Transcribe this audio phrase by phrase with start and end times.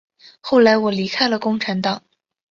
[0.39, 2.01] 后来我离开了共产党。